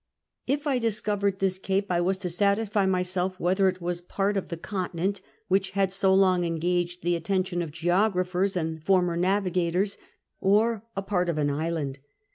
[0.47, 4.01] If I dis covered this cape, I was to satisfy myself whether it was a
[4.01, 8.83] part of the continent which had so much engaged the atten tion of geographers and
[8.83, 9.97] former navigattirs,
[10.39, 11.99] or a part of an island.